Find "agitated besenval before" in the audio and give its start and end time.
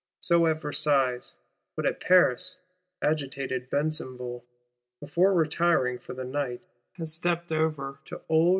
3.03-5.31